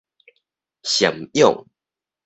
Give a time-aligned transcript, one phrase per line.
[0.81, 1.67] 贍養